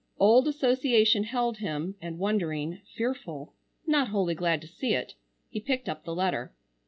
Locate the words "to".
4.61-4.67